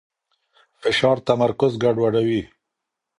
فشار 0.81 1.17
تمرکز 1.27 1.73
ګډوډوي. 1.83 2.41